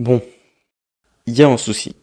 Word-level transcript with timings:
Bon, 0.00 0.22
il 1.26 1.36
y 1.36 1.42
a 1.42 1.48
un 1.50 1.58
souci. 1.58 1.94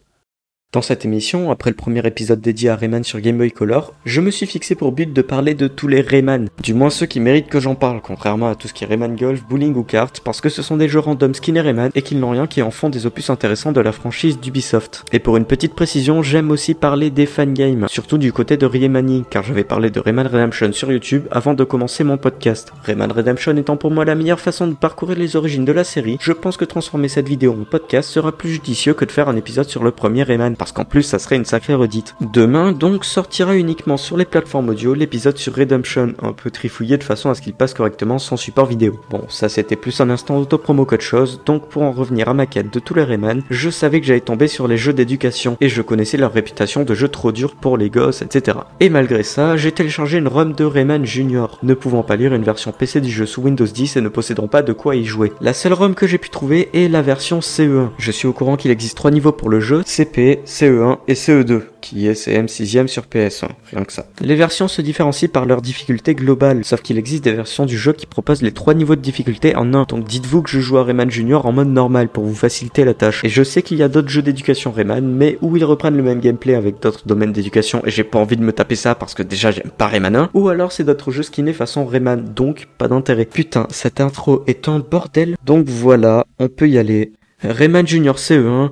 Dans 0.74 0.82
cette 0.82 1.06
émission, 1.06 1.50
après 1.50 1.70
le 1.70 1.76
premier 1.76 2.06
épisode 2.06 2.42
dédié 2.42 2.68
à 2.68 2.76
Rayman 2.76 3.02
sur 3.02 3.20
Game 3.20 3.38
Boy 3.38 3.50
Color, 3.50 3.94
je 4.04 4.20
me 4.20 4.30
suis 4.30 4.44
fixé 4.44 4.74
pour 4.74 4.92
but 4.92 5.10
de 5.10 5.22
parler 5.22 5.54
de 5.54 5.66
tous 5.66 5.88
les 5.88 6.02
Rayman, 6.02 6.50
du 6.62 6.74
moins 6.74 6.90
ceux 6.90 7.06
qui 7.06 7.20
méritent 7.20 7.48
que 7.48 7.58
j'en 7.58 7.74
parle, 7.74 8.02
contrairement 8.02 8.50
à 8.50 8.54
tout 8.54 8.68
ce 8.68 8.74
qui 8.74 8.84
est 8.84 8.86
Rayman 8.86 9.16
Golf, 9.16 9.42
Bowling 9.48 9.74
ou 9.76 9.82
Kart, 9.82 10.20
parce 10.22 10.42
que 10.42 10.50
ce 10.50 10.60
sont 10.60 10.76
des 10.76 10.86
jeux 10.86 10.98
random 10.98 11.32
skin 11.32 11.54
et 11.54 11.62
Rayman 11.62 11.90
et 11.94 12.02
qu'ils 12.02 12.20
n'ont 12.20 12.32
rien 12.32 12.46
qui 12.46 12.60
en 12.60 12.70
font 12.70 12.90
des 12.90 13.06
opus 13.06 13.30
intéressants 13.30 13.72
de 13.72 13.80
la 13.80 13.92
franchise 13.92 14.40
d'Ubisoft. 14.40 15.06
Et 15.10 15.20
pour 15.20 15.38
une 15.38 15.46
petite 15.46 15.74
précision, 15.74 16.22
j'aime 16.22 16.50
aussi 16.50 16.74
parler 16.74 17.08
des 17.08 17.24
fangames, 17.24 17.86
surtout 17.88 18.18
du 18.18 18.34
côté 18.34 18.58
de 18.58 18.66
Raymani, 18.66 19.24
car 19.30 19.44
j'avais 19.44 19.64
parlé 19.64 19.88
de 19.88 20.00
Rayman 20.00 20.26
Redemption 20.26 20.74
sur 20.74 20.92
YouTube 20.92 21.24
avant 21.30 21.54
de 21.54 21.64
commencer 21.64 22.04
mon 22.04 22.18
podcast. 22.18 22.74
Rayman 22.84 23.10
Redemption 23.10 23.56
étant 23.56 23.78
pour 23.78 23.90
moi 23.90 24.04
la 24.04 24.14
meilleure 24.14 24.38
façon 24.38 24.66
de 24.66 24.74
parcourir 24.74 25.16
les 25.16 25.34
origines 25.34 25.64
de 25.64 25.72
la 25.72 25.84
série, 25.84 26.18
je 26.20 26.32
pense 26.32 26.58
que 26.58 26.66
transformer 26.66 27.08
cette 27.08 27.26
vidéo 27.26 27.56
en 27.58 27.64
podcast 27.64 28.10
sera 28.10 28.32
plus 28.32 28.50
judicieux 28.50 28.92
que 28.92 29.06
de 29.06 29.12
faire 29.12 29.30
un 29.30 29.36
épisode 29.36 29.70
sur 29.70 29.82
le 29.82 29.92
premier 29.92 30.24
Rayman 30.24 30.56
parce 30.58 30.72
qu'en 30.72 30.84
plus 30.84 31.02
ça 31.02 31.18
serait 31.18 31.36
une 31.36 31.44
sacrée 31.44 31.74
redite. 31.74 32.14
Demain 32.20 32.72
donc 32.72 33.04
sortira 33.04 33.56
uniquement 33.56 33.96
sur 33.96 34.16
les 34.16 34.24
plateformes 34.24 34.68
audio 34.68 34.94
l'épisode 34.94 35.38
sur 35.38 35.54
Redemption, 35.54 36.14
un 36.22 36.32
peu 36.32 36.50
trifouillé 36.50 36.98
de 36.98 37.04
façon 37.04 37.30
à 37.30 37.34
ce 37.34 37.42
qu'il 37.42 37.54
passe 37.54 37.74
correctement 37.74 38.18
sans 38.18 38.36
support 38.36 38.66
vidéo. 38.66 39.00
Bon, 39.10 39.22
ça 39.28 39.48
c'était 39.48 39.76
plus 39.76 40.00
un 40.00 40.10
instant 40.10 40.36
auto-promo 40.36 40.84
qu'autre 40.84 41.02
chose, 41.02 41.40
donc 41.46 41.68
pour 41.68 41.82
en 41.82 41.92
revenir 41.92 42.28
à 42.28 42.34
ma 42.34 42.46
quête 42.46 42.72
de 42.72 42.80
tous 42.80 42.94
les 42.94 43.04
Rayman, 43.04 43.42
je 43.50 43.70
savais 43.70 44.00
que 44.00 44.06
j'allais 44.06 44.20
tomber 44.20 44.48
sur 44.48 44.68
les 44.68 44.76
jeux 44.76 44.92
d'éducation, 44.92 45.56
et 45.60 45.68
je 45.68 45.82
connaissais 45.82 46.16
leur 46.16 46.32
réputation 46.32 46.84
de 46.84 46.94
jeux 46.94 47.08
trop 47.08 47.32
durs 47.32 47.54
pour 47.54 47.76
les 47.76 47.90
gosses, 47.90 48.22
etc. 48.22 48.58
Et 48.80 48.88
malgré 48.88 49.22
ça, 49.22 49.56
j'ai 49.56 49.72
téléchargé 49.72 50.18
une 50.18 50.28
ROM 50.28 50.52
de 50.52 50.64
Rayman 50.64 51.04
Junior, 51.04 51.58
ne 51.62 51.74
pouvant 51.74 52.02
pas 52.02 52.16
lire 52.16 52.34
une 52.34 52.42
version 52.42 52.72
PC 52.72 53.00
du 53.00 53.10
jeu 53.10 53.26
sous 53.26 53.42
Windows 53.42 53.64
10 53.64 53.96
et 53.96 54.00
ne 54.00 54.08
possédant 54.08 54.48
pas 54.48 54.62
de 54.62 54.72
quoi 54.72 54.96
y 54.96 55.04
jouer. 55.04 55.32
La 55.40 55.52
seule 55.52 55.72
ROM 55.72 55.94
que 55.94 56.06
j'ai 56.06 56.18
pu 56.18 56.30
trouver 56.30 56.68
est 56.72 56.88
la 56.88 57.02
version 57.02 57.40
CE1. 57.40 57.90
Je 57.98 58.10
suis 58.10 58.26
au 58.26 58.32
courant 58.32 58.56
qu'il 58.56 58.70
existe 58.70 58.96
trois 58.96 59.10
niveaux 59.10 59.32
pour 59.32 59.48
le 59.48 59.60
jeu, 59.60 59.82
CP, 59.84 60.42
CE1 60.48 60.98
et 61.08 61.12
CE2 61.12 61.60
qui 61.82 62.08
est 62.08 62.14
CM 62.14 62.46
6ème 62.46 62.86
sur 62.86 63.04
PS1, 63.04 63.48
rien 63.70 63.84
que 63.84 63.92
ça. 63.92 64.06
Les 64.20 64.34
versions 64.34 64.66
se 64.66 64.80
différencient 64.80 65.28
par 65.28 65.44
leur 65.44 65.60
difficulté 65.60 66.14
globale, 66.14 66.64
sauf 66.64 66.80
qu'il 66.80 66.96
existe 66.96 67.24
des 67.24 67.32
versions 67.32 67.66
du 67.66 67.76
jeu 67.76 67.92
qui 67.92 68.06
proposent 68.06 68.40
les 68.40 68.52
trois 68.52 68.72
niveaux 68.72 68.96
de 68.96 69.00
difficulté 69.00 69.54
en 69.56 69.74
un. 69.74 69.84
Donc 69.84 70.04
dites-vous 70.04 70.42
que 70.42 70.50
je 70.50 70.60
joue 70.60 70.78
à 70.78 70.84
Rayman 70.84 71.10
Junior 71.10 71.44
en 71.44 71.52
mode 71.52 71.68
normal 71.68 72.08
pour 72.08 72.24
vous 72.24 72.34
faciliter 72.34 72.84
la 72.84 72.94
tâche. 72.94 73.24
Et 73.24 73.28
je 73.28 73.42
sais 73.42 73.60
qu'il 73.60 73.76
y 73.76 73.82
a 73.82 73.88
d'autres 73.88 74.08
jeux 74.08 74.22
d'éducation 74.22 74.72
Rayman, 74.72 75.06
mais 75.06 75.38
où 75.42 75.54
ils 75.56 75.64
reprennent 75.64 75.96
le 75.96 76.02
même 76.02 76.20
gameplay 76.20 76.54
avec 76.54 76.80
d'autres 76.80 77.06
domaines 77.06 77.32
d'éducation 77.32 77.82
et 77.84 77.90
j'ai 77.90 78.04
pas 78.04 78.18
envie 78.18 78.36
de 78.36 78.42
me 78.42 78.52
taper 78.52 78.76
ça 78.76 78.94
parce 78.94 79.12
que 79.12 79.22
déjà 79.22 79.50
j'aime 79.50 79.70
pas 79.76 79.86
Rayman 79.86 80.16
1, 80.16 80.30
ou 80.32 80.48
alors 80.48 80.72
c'est 80.72 80.84
d'autres 80.84 81.10
jeux 81.10 81.22
skinnés 81.22 81.52
façon 81.52 81.84
Rayman, 81.84 82.24
donc 82.34 82.68
pas 82.78 82.88
d'intérêt. 82.88 83.26
Putain, 83.26 83.66
cette 83.70 84.00
intro 84.00 84.44
est 84.46 84.68
un 84.68 84.78
bordel. 84.78 85.36
Donc 85.44 85.66
voilà, 85.68 86.26
on 86.38 86.48
peut 86.48 86.68
y 86.68 86.78
aller. 86.78 87.12
Rayman 87.42 87.86
Junior 87.86 88.16
CE1 88.16 88.70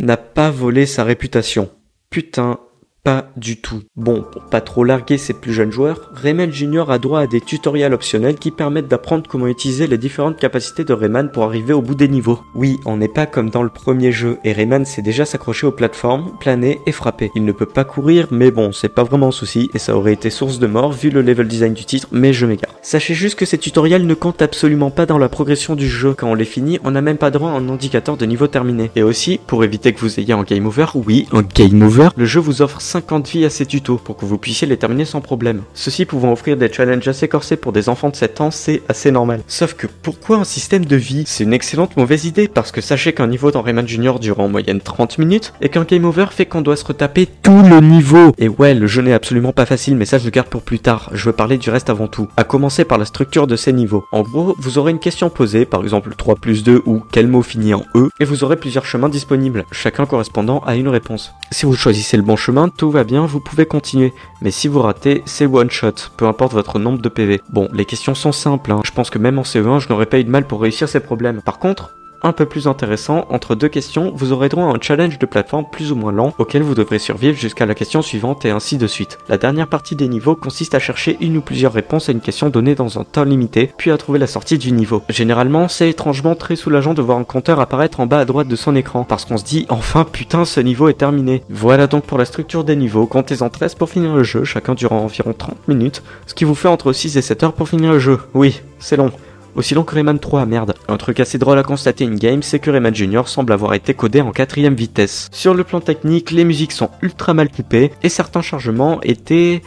n'a 0.00 0.16
pas 0.16 0.50
volé 0.50 0.86
sa 0.86 1.04
réputation. 1.04 1.70
Putain, 2.10 2.60
pas 3.06 3.30
du 3.36 3.60
tout. 3.60 3.82
Bon, 3.94 4.24
pour 4.32 4.42
pas 4.46 4.60
trop 4.60 4.82
larguer 4.82 5.16
ses 5.16 5.32
plus 5.32 5.52
jeunes 5.52 5.70
joueurs, 5.70 6.10
Rayman 6.12 6.50
Junior 6.50 6.90
a 6.90 6.98
droit 6.98 7.20
à 7.20 7.26
des 7.28 7.40
tutoriels 7.40 7.94
optionnels 7.94 8.34
qui 8.34 8.50
permettent 8.50 8.88
d'apprendre 8.88 9.28
comment 9.28 9.46
utiliser 9.46 9.86
les 9.86 9.96
différentes 9.96 10.38
capacités 10.38 10.82
de 10.82 10.92
Rayman 10.92 11.30
pour 11.30 11.44
arriver 11.44 11.72
au 11.72 11.82
bout 11.82 11.94
des 11.94 12.08
niveaux. 12.08 12.40
Oui, 12.56 12.80
on 12.84 12.96
n'est 12.96 13.06
pas 13.06 13.26
comme 13.26 13.48
dans 13.48 13.62
le 13.62 13.68
premier 13.68 14.10
jeu, 14.10 14.38
et 14.42 14.52
Rayman 14.52 14.84
sait 14.84 15.02
déjà 15.02 15.24
s'accrocher 15.24 15.68
aux 15.68 15.70
plateformes, 15.70 16.32
planer 16.40 16.80
et 16.84 16.90
frapper. 16.90 17.30
Il 17.36 17.44
ne 17.44 17.52
peut 17.52 17.64
pas 17.64 17.84
courir, 17.84 18.26
mais 18.32 18.50
bon, 18.50 18.72
c'est 18.72 18.88
pas 18.88 19.04
vraiment 19.04 19.28
un 19.28 19.30
souci, 19.30 19.70
et 19.72 19.78
ça 19.78 19.96
aurait 19.96 20.14
été 20.14 20.28
source 20.28 20.58
de 20.58 20.66
mort 20.66 20.90
vu 20.90 21.10
le 21.10 21.22
level 21.22 21.46
design 21.46 21.74
du 21.74 21.84
titre, 21.84 22.08
mais 22.10 22.32
je 22.32 22.44
m'égare. 22.44 22.74
Sachez 22.82 23.14
juste 23.14 23.38
que 23.38 23.46
ces 23.46 23.58
tutoriels 23.58 24.08
ne 24.08 24.14
comptent 24.14 24.42
absolument 24.42 24.90
pas 24.90 25.06
dans 25.06 25.18
la 25.18 25.28
progression 25.28 25.76
du 25.76 25.88
jeu. 25.88 26.14
Quand 26.18 26.30
on 26.30 26.34
les 26.34 26.44
finit, 26.44 26.80
on 26.82 26.90
n'a 26.90 27.02
même 27.02 27.18
pas 27.18 27.30
droit 27.30 27.50
à 27.50 27.54
un 27.54 27.68
indicateur 27.68 28.16
de 28.16 28.26
niveau 28.26 28.48
terminé. 28.48 28.90
Et 28.96 29.04
aussi, 29.04 29.38
pour 29.46 29.62
éviter 29.62 29.92
que 29.92 30.00
vous 30.00 30.18
ayez 30.18 30.32
un 30.34 30.42
game 30.42 30.66
over, 30.66 30.86
oui, 30.94 31.28
un 31.32 31.42
game 31.42 31.82
over, 31.82 32.08
le 32.16 32.24
jeu 32.24 32.40
vous 32.40 32.62
offre 32.62 32.80
50 32.96 33.28
vies 33.28 33.44
à 33.44 33.50
ces 33.50 33.66
tutos 33.66 34.00
pour 34.02 34.16
que 34.16 34.24
vous 34.24 34.38
puissiez 34.38 34.66
les 34.66 34.78
terminer 34.78 35.04
sans 35.04 35.20
problème. 35.20 35.64
Ceci 35.74 36.06
pouvant 36.06 36.32
offrir 36.32 36.56
des 36.56 36.72
challenges 36.72 37.06
assez 37.06 37.28
corsés 37.28 37.56
pour 37.56 37.72
des 37.72 37.90
enfants 37.90 38.08
de 38.08 38.16
7 38.16 38.40
ans, 38.40 38.50
c'est 38.50 38.80
assez 38.88 39.10
normal. 39.10 39.42
Sauf 39.48 39.74
que 39.74 39.86
pourquoi 39.86 40.38
un 40.38 40.44
système 40.44 40.86
de 40.86 40.96
vie? 40.96 41.24
C'est 41.26 41.44
une 41.44 41.52
excellente 41.52 41.98
mauvaise 41.98 42.24
idée 42.24 42.48
parce 42.48 42.72
que 42.72 42.80
sachez 42.80 43.12
qu'un 43.12 43.26
niveau 43.26 43.50
dans 43.50 43.60
Rayman 43.60 43.86
Junior 43.86 44.18
dure 44.18 44.40
en 44.40 44.48
moyenne 44.48 44.80
30 44.80 45.18
minutes 45.18 45.52
et 45.60 45.68
qu'un 45.68 45.84
game 45.84 46.06
over 46.06 46.28
fait 46.30 46.46
qu'on 46.46 46.62
doit 46.62 46.76
se 46.76 46.86
retaper 46.86 47.26
tout 47.26 47.62
le 47.68 47.80
niveau. 47.80 48.32
Et 48.38 48.48
ouais, 48.48 48.72
le 48.72 48.86
jeu 48.86 49.02
n'est 49.02 49.12
absolument 49.12 49.52
pas 49.52 49.66
facile, 49.66 49.94
mais 49.94 50.06
ça 50.06 50.16
je 50.16 50.24
le 50.24 50.30
garde 50.30 50.48
pour 50.48 50.62
plus 50.62 50.78
tard. 50.78 51.10
Je 51.12 51.26
veux 51.26 51.34
parler 51.34 51.58
du 51.58 51.68
reste 51.68 51.90
avant 51.90 52.08
tout. 52.08 52.28
À 52.38 52.44
commencer 52.44 52.86
par 52.86 52.96
la 52.96 53.04
structure 53.04 53.46
de 53.46 53.56
ces 53.56 53.74
niveaux. 53.74 54.06
En 54.10 54.22
gros, 54.22 54.56
vous 54.58 54.78
aurez 54.78 54.92
une 54.92 55.00
question 55.00 55.28
posée, 55.28 55.66
par 55.66 55.82
exemple 55.82 56.14
3 56.16 56.36
plus 56.36 56.64
2 56.64 56.80
ou 56.86 57.02
quel 57.12 57.28
mot 57.28 57.42
finit 57.42 57.74
en 57.74 57.84
E, 57.94 58.08
et 58.20 58.24
vous 58.24 58.42
aurez 58.42 58.56
plusieurs 58.56 58.86
chemins 58.86 59.10
disponibles, 59.10 59.66
chacun 59.70 60.06
correspondant 60.06 60.60
à 60.60 60.76
une 60.76 60.88
réponse. 60.88 61.34
Si 61.52 61.66
vous 61.66 61.74
choisissez 61.74 62.16
le 62.16 62.22
bon 62.22 62.36
chemin, 62.36 62.70
tout 62.70 62.85
va 62.90 63.04
bien, 63.04 63.26
vous 63.26 63.40
pouvez 63.40 63.66
continuer. 63.66 64.12
Mais 64.42 64.50
si 64.50 64.68
vous 64.68 64.80
ratez, 64.80 65.22
c'est 65.24 65.46
one 65.46 65.70
shot, 65.70 65.92
peu 66.16 66.26
importe 66.26 66.52
votre 66.52 66.78
nombre 66.78 67.00
de 67.00 67.08
PV. 67.08 67.40
Bon, 67.50 67.68
les 67.72 67.84
questions 67.84 68.14
sont 68.14 68.32
simples, 68.32 68.72
hein. 68.72 68.80
je 68.84 68.90
pense 68.90 69.10
que 69.10 69.18
même 69.18 69.38
en 69.38 69.42
CE1, 69.42 69.80
je 69.80 69.88
n'aurais 69.88 70.06
pas 70.06 70.18
eu 70.18 70.24
de 70.24 70.30
mal 70.30 70.46
pour 70.46 70.60
réussir 70.60 70.88
ces 70.88 71.00
problèmes. 71.00 71.42
Par 71.42 71.58
contre, 71.58 71.94
un 72.22 72.32
peu 72.32 72.46
plus 72.46 72.66
intéressant, 72.66 73.26
entre 73.30 73.54
deux 73.54 73.68
questions, 73.68 74.12
vous 74.14 74.32
aurez 74.32 74.48
droit 74.48 74.64
à 74.64 74.68
un 74.68 74.80
challenge 74.80 75.18
de 75.18 75.26
plateforme 75.26 75.66
plus 75.70 75.92
ou 75.92 75.96
moins 75.96 76.12
lent 76.12 76.34
auquel 76.38 76.62
vous 76.62 76.74
devrez 76.74 76.98
survivre 76.98 77.36
jusqu'à 77.36 77.66
la 77.66 77.74
question 77.74 78.02
suivante 78.02 78.44
et 78.44 78.50
ainsi 78.50 78.78
de 78.78 78.86
suite. 78.86 79.18
La 79.28 79.38
dernière 79.38 79.68
partie 79.68 79.96
des 79.96 80.08
niveaux 80.08 80.36
consiste 80.36 80.74
à 80.74 80.78
chercher 80.78 81.16
une 81.20 81.36
ou 81.36 81.40
plusieurs 81.40 81.72
réponses 81.72 82.08
à 82.08 82.12
une 82.12 82.20
question 82.20 82.48
donnée 82.48 82.74
dans 82.74 82.98
un 82.98 83.04
temps 83.04 83.24
limité, 83.24 83.70
puis 83.76 83.90
à 83.90 83.98
trouver 83.98 84.18
la 84.18 84.26
sortie 84.26 84.58
du 84.58 84.72
niveau. 84.72 85.02
Généralement, 85.08 85.68
c'est 85.68 85.90
étrangement 85.90 86.34
très 86.34 86.56
soulageant 86.56 86.94
de 86.94 87.02
voir 87.02 87.18
un 87.18 87.24
compteur 87.24 87.60
apparaître 87.60 88.00
en 88.00 88.06
bas 88.06 88.18
à 88.18 88.24
droite 88.24 88.48
de 88.48 88.56
son 88.56 88.76
écran, 88.76 89.04
parce 89.04 89.24
qu'on 89.24 89.36
se 89.36 89.44
dit 89.44 89.66
enfin 89.68 90.04
putain 90.04 90.44
ce 90.44 90.60
niveau 90.60 90.88
est 90.88 90.94
terminé. 90.94 91.42
Voilà 91.48 91.86
donc 91.86 92.04
pour 92.04 92.18
la 92.18 92.24
structure 92.24 92.64
des 92.64 92.76
niveaux, 92.76 93.06
comptez-en 93.06 93.48
13 93.48 93.74
pour 93.74 93.90
finir 93.90 94.14
le 94.14 94.22
jeu, 94.22 94.44
chacun 94.44 94.74
durant 94.74 95.00
environ 95.00 95.34
30 95.36 95.68
minutes, 95.68 96.02
ce 96.26 96.34
qui 96.34 96.44
vous 96.44 96.54
fait 96.54 96.68
entre 96.68 96.92
6 96.92 97.16
et 97.16 97.22
7 97.22 97.42
heures 97.42 97.52
pour 97.52 97.68
finir 97.68 97.92
le 97.92 97.98
jeu. 97.98 98.18
Oui, 98.34 98.60
c'est 98.78 98.96
long. 98.96 99.10
Aussi 99.56 99.74
long 99.74 99.84
que 99.84 99.94
Rayman 99.94 100.18
3, 100.18 100.44
merde. 100.44 100.74
Un 100.86 100.98
truc 100.98 101.18
assez 101.18 101.38
drôle 101.38 101.58
à 101.58 101.62
constater 101.62 102.04
in-game, 102.04 102.42
c'est 102.42 102.58
que 102.58 102.70
Rayman 102.70 102.94
Junior 102.94 103.26
semble 103.26 103.54
avoir 103.54 103.72
été 103.72 103.94
codé 103.94 104.20
en 104.20 104.30
quatrième 104.30 104.74
vitesse. 104.74 105.28
Sur 105.32 105.54
le 105.54 105.64
plan 105.64 105.80
technique, 105.80 106.30
les 106.30 106.44
musiques 106.44 106.72
sont 106.72 106.90
ultra 107.00 107.32
mal 107.32 107.50
coupées, 107.50 107.90
et 108.02 108.10
certains 108.10 108.42
chargements 108.42 109.00
étaient... 109.02 109.62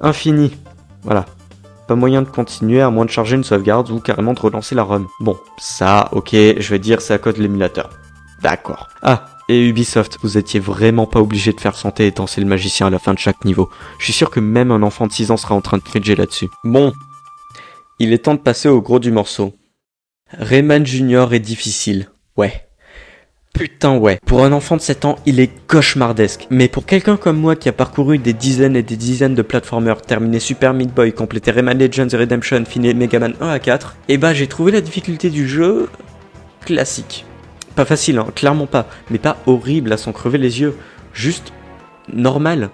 infinis. 0.00 0.56
Voilà. 1.02 1.26
Pas 1.86 1.94
moyen 1.94 2.22
de 2.22 2.28
continuer 2.28 2.80
à 2.80 2.90
moins 2.90 3.04
de 3.04 3.10
charger 3.10 3.36
une 3.36 3.44
sauvegarde 3.44 3.90
ou 3.90 4.00
carrément 4.00 4.32
de 4.32 4.40
relancer 4.40 4.74
la 4.74 4.82
ROM. 4.82 5.06
Bon, 5.20 5.36
ça, 5.58 6.08
ok, 6.12 6.30
je 6.32 6.70
vais 6.70 6.78
dire 6.78 7.02
c'est 7.02 7.14
à 7.14 7.18
cause 7.18 7.36
l'émulateur. 7.36 7.90
D'accord. 8.42 8.88
Ah, 9.02 9.26
et 9.48 9.68
Ubisoft, 9.68 10.18
vous 10.22 10.38
étiez 10.38 10.58
vraiment 10.58 11.06
pas 11.06 11.20
obligé 11.20 11.52
de 11.52 11.60
faire 11.60 11.76
santé 11.76 12.06
et 12.06 12.10
danser 12.10 12.40
le 12.40 12.46
magicien 12.46 12.88
à 12.88 12.90
la 12.90 12.98
fin 12.98 13.14
de 13.14 13.18
chaque 13.18 13.44
niveau. 13.44 13.70
Je 13.98 14.04
suis 14.04 14.12
sûr 14.12 14.30
que 14.30 14.40
même 14.40 14.72
un 14.72 14.82
enfant 14.82 15.06
de 15.06 15.12
6 15.12 15.30
ans 15.30 15.36
sera 15.36 15.54
en 15.54 15.60
train 15.60 15.78
de 15.78 15.82
friger 15.82 16.16
là-dessus. 16.16 16.48
Bon, 16.64 16.92
il 17.98 18.12
est 18.12 18.24
temps 18.24 18.34
de 18.34 18.40
passer 18.40 18.68
au 18.68 18.80
gros 18.82 18.98
du 18.98 19.10
morceau. 19.10 19.54
Rayman 20.32 20.84
Junior 20.84 21.32
est 21.34 21.40
difficile. 21.40 22.08
Ouais. 22.36 22.66
Putain 23.54 23.96
ouais. 23.96 24.18
Pour 24.26 24.44
un 24.44 24.52
enfant 24.52 24.76
de 24.76 24.82
7 24.82 25.06
ans, 25.06 25.16
il 25.24 25.40
est 25.40 25.50
cauchemardesque. 25.66 26.46
Mais 26.50 26.68
pour 26.68 26.84
quelqu'un 26.84 27.16
comme 27.16 27.38
moi 27.38 27.56
qui 27.56 27.70
a 27.70 27.72
parcouru 27.72 28.18
des 28.18 28.34
dizaines 28.34 28.76
et 28.76 28.82
des 28.82 28.96
dizaines 28.96 29.34
de 29.34 29.40
platformers, 29.40 30.02
terminé 30.02 30.40
Super 30.40 30.74
Meat 30.74 30.92
Boy, 30.92 31.12
complété 31.12 31.52
Rayman 31.52 31.78
Legends 31.78 32.08
Redemption, 32.12 32.64
fini 32.66 32.92
Mega 32.92 33.18
Man 33.18 33.34
1 33.40 33.48
à 33.48 33.58
4, 33.58 33.96
et 34.08 34.18
bah 34.18 34.34
j'ai 34.34 34.46
trouvé 34.46 34.72
la 34.72 34.82
difficulté 34.82 35.30
du 35.30 35.48
jeu 35.48 35.88
classique. 36.66 37.24
Pas 37.76 37.86
facile, 37.86 38.18
hein, 38.18 38.26
clairement 38.34 38.66
pas. 38.66 38.88
Mais 39.10 39.18
pas 39.18 39.38
horrible 39.46 39.92
à 39.92 39.96
s'en 39.96 40.12
crever 40.12 40.38
les 40.38 40.60
yeux. 40.60 40.76
Juste 41.14 41.52
normal. 42.12 42.68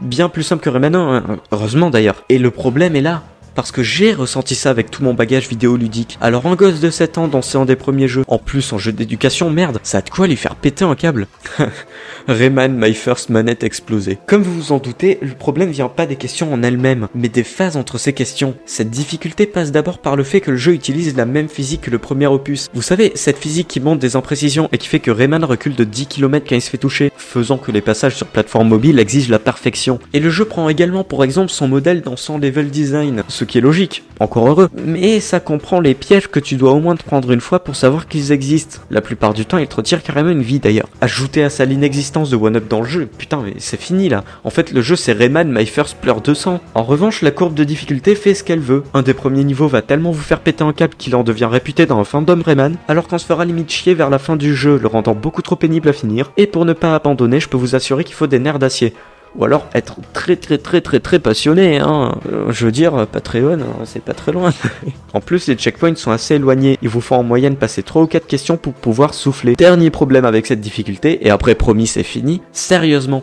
Bien 0.00 0.30
plus 0.30 0.44
simple 0.44 0.62
que 0.62 0.70
Rayman 0.70 0.94
1, 0.94 1.14
hein. 1.14 1.38
heureusement 1.50 1.90
d'ailleurs. 1.90 2.24
Et 2.30 2.38
le 2.38 2.50
problème 2.50 2.96
est 2.96 3.02
là 3.02 3.22
parce 3.54 3.72
que 3.72 3.82
j'ai 3.82 4.12
ressenti 4.12 4.54
ça 4.54 4.70
avec 4.70 4.90
tout 4.90 5.02
mon 5.02 5.14
bagage 5.14 5.48
vidéoludique. 5.48 6.18
Alors 6.20 6.46
un 6.46 6.54
gosse 6.54 6.80
de 6.80 6.90
7 6.90 7.18
ans 7.18 7.28
dans 7.28 7.40
un 7.56 7.64
des 7.64 7.76
premiers 7.76 8.08
jeux, 8.08 8.24
en 8.28 8.38
plus 8.38 8.72
en 8.72 8.78
jeu 8.78 8.92
d'éducation, 8.92 9.50
merde, 9.50 9.80
ça 9.82 9.98
a 9.98 10.02
de 10.02 10.10
quoi 10.10 10.26
lui 10.26 10.36
faire 10.36 10.54
péter 10.54 10.84
un 10.84 10.94
câble. 10.94 11.26
Rayman 12.28 12.76
My 12.76 12.94
First 12.94 13.30
Manette 13.30 13.64
explosé. 13.64 14.18
Comme 14.26 14.42
vous 14.42 14.54
vous 14.54 14.72
en 14.72 14.78
doutez, 14.78 15.18
le 15.22 15.34
problème 15.34 15.70
vient 15.70 15.88
pas 15.88 16.06
des 16.06 16.16
questions 16.16 16.52
en 16.52 16.62
elles-mêmes, 16.62 17.08
mais 17.14 17.28
des 17.28 17.44
phases 17.44 17.76
entre 17.76 17.98
ces 17.98 18.12
questions. 18.12 18.54
Cette 18.66 18.90
difficulté 18.90 19.46
passe 19.46 19.72
d'abord 19.72 19.98
par 19.98 20.16
le 20.16 20.24
fait 20.24 20.40
que 20.40 20.50
le 20.50 20.56
jeu 20.56 20.72
utilise 20.72 21.16
la 21.16 21.26
même 21.26 21.48
physique 21.48 21.82
que 21.82 21.90
le 21.90 21.98
premier 21.98 22.26
opus. 22.26 22.68
Vous 22.74 22.82
savez, 22.82 23.12
cette 23.14 23.38
physique 23.38 23.68
qui 23.68 23.80
montre 23.80 24.00
des 24.00 24.16
imprécisions 24.16 24.68
et 24.72 24.78
qui 24.78 24.88
fait 24.88 25.00
que 25.00 25.10
Rayman 25.10 25.44
recule 25.44 25.74
de 25.74 25.84
10 25.84 26.06
km 26.06 26.46
quand 26.48 26.56
il 26.56 26.62
se 26.62 26.70
fait 26.70 26.78
toucher, 26.78 27.12
faisant 27.16 27.58
que 27.58 27.72
les 27.72 27.80
passages 27.80 28.16
sur 28.16 28.26
plateforme 28.26 28.68
mobile 28.68 28.98
exigent 28.98 29.30
la 29.30 29.38
perfection. 29.38 29.98
Et 30.12 30.20
le 30.20 30.30
jeu 30.30 30.44
prend 30.44 30.68
également 30.68 31.04
pour 31.04 31.24
exemple 31.24 31.50
son 31.50 31.68
modèle 31.68 32.02
dans 32.02 32.16
son 32.16 32.38
level 32.38 32.70
design, 32.70 33.22
qui 33.50 33.58
est 33.58 33.60
logique, 33.60 34.04
encore 34.20 34.48
heureux. 34.48 34.68
Mais 34.86 35.18
ça 35.18 35.40
comprend 35.40 35.80
les 35.80 35.94
pièges 35.94 36.28
que 36.28 36.40
tu 36.40 36.54
dois 36.56 36.72
au 36.72 36.80
moins 36.80 36.94
te 36.94 37.02
prendre 37.02 37.32
une 37.32 37.40
fois 37.40 37.64
pour 37.64 37.74
savoir 37.74 38.06
qu'ils 38.06 38.30
existent. 38.32 38.78
La 38.90 39.00
plupart 39.00 39.34
du 39.34 39.44
temps, 39.44 39.58
il 39.58 39.66
te 39.66 39.74
retire 39.74 40.02
carrément 40.02 40.30
une 40.30 40.40
vie 40.40 40.60
d'ailleurs. 40.60 40.88
Ajouter 41.00 41.42
à 41.42 41.50
ça 41.50 41.64
l'inexistence 41.64 42.30
de 42.30 42.36
one-up 42.36 42.68
dans 42.68 42.80
le 42.80 42.88
jeu, 42.88 43.08
putain, 43.18 43.42
mais 43.44 43.54
c'est 43.58 43.80
fini 43.80 44.08
là. 44.08 44.24
En 44.44 44.50
fait, 44.50 44.70
le 44.72 44.80
jeu 44.80 44.94
c'est 44.94 45.12
Rayman 45.12 45.52
My 45.52 45.66
First 45.66 45.96
Pleur 46.00 46.20
200. 46.20 46.60
En 46.74 46.82
revanche, 46.84 47.22
la 47.22 47.32
courbe 47.32 47.54
de 47.54 47.64
difficulté 47.64 48.14
fait 48.14 48.34
ce 48.34 48.44
qu'elle 48.44 48.60
veut. 48.60 48.84
Un 48.94 49.02
des 49.02 49.14
premiers 49.14 49.44
niveaux 49.44 49.68
va 49.68 49.82
tellement 49.82 50.12
vous 50.12 50.22
faire 50.22 50.40
péter 50.40 50.62
un 50.62 50.72
câble 50.72 50.94
qu'il 50.94 51.16
en 51.16 51.24
devient 51.24 51.48
réputé 51.50 51.86
dans 51.86 51.98
un 51.98 52.04
fandom 52.04 52.40
Rayman, 52.44 52.76
alors 52.86 53.08
qu'on 53.08 53.18
se 53.18 53.26
fera 53.26 53.44
limite 53.44 53.70
chier 53.70 53.94
vers 53.94 54.10
la 54.10 54.20
fin 54.20 54.36
du 54.36 54.54
jeu, 54.54 54.78
le 54.80 54.86
rendant 54.86 55.14
beaucoup 55.14 55.42
trop 55.42 55.56
pénible 55.56 55.88
à 55.88 55.92
finir. 55.92 56.30
Et 56.36 56.46
pour 56.46 56.64
ne 56.64 56.72
pas 56.72 56.94
abandonner, 56.94 57.40
je 57.40 57.48
peux 57.48 57.56
vous 57.56 57.74
assurer 57.74 58.04
qu'il 58.04 58.14
faut 58.14 58.28
des 58.28 58.38
nerfs 58.38 58.60
d'acier 58.60 58.94
ou 59.36 59.44
alors 59.44 59.66
être 59.74 59.96
très 60.12 60.36
très 60.36 60.58
très 60.58 60.80
très 60.80 61.00
très 61.00 61.18
passionné. 61.18 61.78
Hein. 61.78 62.18
Euh, 62.30 62.50
je 62.50 62.66
veux 62.66 62.72
dire, 62.72 63.06
Patreon, 63.06 63.60
hein, 63.60 63.84
c'est 63.84 64.02
pas 64.02 64.14
très 64.14 64.32
loin. 64.32 64.52
en 65.12 65.20
plus, 65.20 65.46
les 65.46 65.54
checkpoints 65.54 65.94
sont 65.94 66.10
assez 66.10 66.34
éloignés. 66.34 66.78
Il 66.82 66.88
vous 66.88 67.00
faut 67.00 67.14
en 67.14 67.22
moyenne 67.22 67.56
passer 67.56 67.82
3 67.82 68.02
ou 68.02 68.06
4 68.06 68.26
questions 68.26 68.56
pour 68.56 68.72
pouvoir 68.72 69.14
souffler. 69.14 69.54
Dernier 69.54 69.90
problème 69.90 70.24
avec 70.24 70.46
cette 70.46 70.60
difficulté, 70.60 71.26
et 71.26 71.30
après 71.30 71.54
promis 71.54 71.86
c'est 71.86 72.02
fini, 72.02 72.42
sérieusement. 72.52 73.22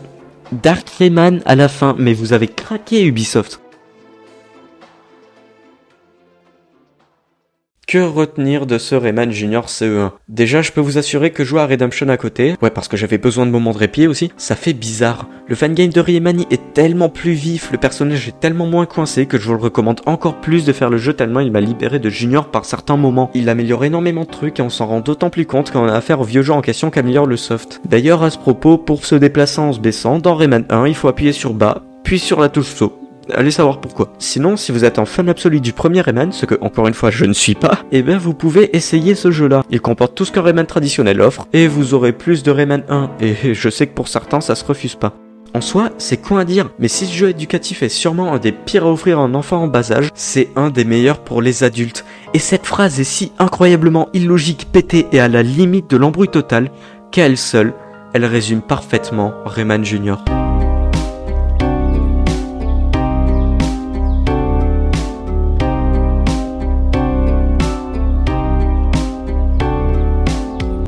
Dark 0.52 0.88
Rayman 0.98 1.42
à 1.44 1.56
la 1.56 1.68
fin, 1.68 1.94
mais 1.98 2.14
vous 2.14 2.32
avez 2.32 2.48
craqué 2.48 3.04
Ubisoft. 3.04 3.60
Que 7.88 7.96
retenir 7.96 8.66
de 8.66 8.76
ce 8.76 8.94
Rayman 8.94 9.32
Junior 9.32 9.64
CE1 9.64 10.10
Déjà, 10.28 10.60
je 10.60 10.72
peux 10.72 10.82
vous 10.82 10.98
assurer 10.98 11.30
que 11.30 11.42
jouer 11.42 11.62
à 11.62 11.66
Redemption 11.66 12.10
à 12.10 12.18
côté, 12.18 12.54
ouais 12.60 12.68
parce 12.68 12.86
que 12.86 12.98
j'avais 12.98 13.16
besoin 13.16 13.46
de 13.46 13.50
moments 13.50 13.72
de 13.72 13.78
répit 13.78 14.06
aussi, 14.06 14.30
ça 14.36 14.56
fait 14.56 14.74
bizarre. 14.74 15.26
Le 15.46 15.54
fangame 15.54 15.88
de 15.88 15.98
Rayman 15.98 16.44
est 16.50 16.74
tellement 16.74 17.08
plus 17.08 17.32
vif, 17.32 17.72
le 17.72 17.78
personnage 17.78 18.28
est 18.28 18.38
tellement 18.40 18.66
moins 18.66 18.84
coincé 18.84 19.24
que 19.24 19.38
je 19.38 19.46
vous 19.46 19.54
le 19.54 19.62
recommande 19.62 20.02
encore 20.04 20.38
plus 20.38 20.66
de 20.66 20.74
faire 20.74 20.90
le 20.90 20.98
jeu 20.98 21.14
tellement 21.14 21.40
il 21.40 21.50
m'a 21.50 21.62
libéré 21.62 21.98
de 21.98 22.10
Junior 22.10 22.50
par 22.50 22.66
certains 22.66 22.98
moments. 22.98 23.30
Il 23.32 23.48
améliore 23.48 23.86
énormément 23.86 24.24
de 24.24 24.30
trucs 24.30 24.60
et 24.60 24.62
on 24.62 24.68
s'en 24.68 24.84
rend 24.84 25.00
d'autant 25.00 25.30
plus 25.30 25.46
compte 25.46 25.70
quand 25.70 25.82
on 25.82 25.88
a 25.88 25.94
affaire 25.94 26.20
au 26.20 26.24
vieux 26.24 26.42
jeu 26.42 26.52
en 26.52 26.60
question 26.60 26.90
qu'améliore 26.90 27.24
le 27.24 27.38
soft. 27.38 27.80
D'ailleurs, 27.88 28.22
à 28.22 28.28
ce 28.28 28.36
propos, 28.36 28.76
pour 28.76 29.06
se 29.06 29.14
déplacer 29.14 29.62
en 29.62 29.72
se 29.72 29.80
baissant, 29.80 30.18
dans 30.18 30.34
Rayman 30.34 30.66
1, 30.68 30.88
il 30.88 30.94
faut 30.94 31.08
appuyer 31.08 31.32
sur 31.32 31.54
bas, 31.54 31.80
puis 32.04 32.18
sur 32.18 32.38
la 32.38 32.50
touche 32.50 32.66
saut. 32.66 33.07
Allez 33.34 33.50
savoir 33.50 33.80
pourquoi. 33.80 34.12
Sinon, 34.18 34.56
si 34.56 34.72
vous 34.72 34.84
êtes 34.84 34.98
un 34.98 35.04
fan 35.04 35.28
absolu 35.28 35.60
du 35.60 35.72
premier 35.72 36.00
Rayman, 36.00 36.32
ce 36.32 36.46
que 36.46 36.54
encore 36.60 36.88
une 36.88 36.94
fois 36.94 37.10
je 37.10 37.24
ne 37.24 37.32
suis 37.32 37.54
pas, 37.54 37.80
eh 37.92 38.02
bien 38.02 38.18
vous 38.18 38.34
pouvez 38.34 38.74
essayer 38.76 39.14
ce 39.14 39.30
jeu-là. 39.30 39.64
Il 39.70 39.80
comporte 39.80 40.14
tout 40.14 40.24
ce 40.24 40.32
qu'un 40.32 40.42
Rayman 40.42 40.66
traditionnel 40.66 41.20
offre, 41.20 41.46
et 41.52 41.68
vous 41.68 41.94
aurez 41.94 42.12
plus 42.12 42.42
de 42.42 42.50
Rayman 42.50 42.84
1, 42.88 43.10
et 43.20 43.54
je 43.54 43.68
sais 43.68 43.86
que 43.86 43.94
pour 43.94 44.08
certains 44.08 44.40
ça 44.40 44.54
se 44.54 44.64
refuse 44.64 44.94
pas. 44.94 45.14
En 45.54 45.60
soi, 45.60 45.90
c'est 45.98 46.18
quoi 46.18 46.40
à 46.40 46.44
dire, 46.44 46.70
mais 46.78 46.88
si 46.88 47.06
ce 47.06 47.14
jeu 47.14 47.30
éducatif 47.30 47.82
est 47.82 47.88
sûrement 47.88 48.32
un 48.32 48.38
des 48.38 48.52
pires 48.52 48.84
à 48.84 48.92
offrir 48.92 49.18
à 49.18 49.22
un 49.22 49.34
enfant 49.34 49.62
en 49.62 49.66
bas 49.66 49.92
âge, 49.92 50.10
c'est 50.14 50.50
un 50.56 50.70
des 50.70 50.84
meilleurs 50.84 51.20
pour 51.20 51.40
les 51.40 51.64
adultes. 51.64 52.04
Et 52.34 52.38
cette 52.38 52.66
phrase 52.66 53.00
est 53.00 53.04
si 53.04 53.32
incroyablement 53.38 54.08
illogique, 54.12 54.68
pétée 54.70 55.06
et 55.12 55.20
à 55.20 55.28
la 55.28 55.42
limite 55.42 55.90
de 55.90 55.96
l'embrouille 55.96 56.28
totale, 56.28 56.70
qu'à 57.10 57.26
elle 57.26 57.38
seule, 57.38 57.72
elle 58.12 58.26
résume 58.26 58.60
parfaitement 58.60 59.32
Rayman 59.46 59.84
Junior. 59.84 60.22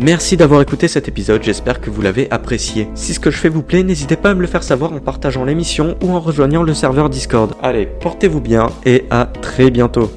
Merci 0.03 0.39
d'avoir 0.39 0.63
écouté 0.63 0.89
cet 0.89 1.09
épisode, 1.09 1.43
j'espère 1.43 1.79
que 1.79 1.91
vous 1.91 2.01
l'avez 2.01 2.27
apprécié. 2.31 2.89
Si 2.95 3.13
ce 3.13 3.21
que 3.21 3.31
je 3.31 3.37
fais 3.37 3.51
vous 3.51 3.63
plaît, 3.63 3.83
n'hésitez 3.83 4.17
pas 4.17 4.31
à 4.31 4.35
me 4.35 4.41
le 4.41 4.47
faire 4.47 4.63
savoir 4.63 4.95
en 4.95 4.99
partageant 4.99 5.45
l'émission 5.45 5.99
ou 6.03 6.13
en 6.13 6.21
rejoignant 6.21 6.63
le 6.63 6.73
serveur 6.73 7.11
Discord. 7.11 7.53
Allez, 7.63 7.85
portez-vous 7.85 8.41
bien 8.41 8.69
et 8.87 9.05
à 9.11 9.27
très 9.27 9.71
bientôt. 9.71 10.11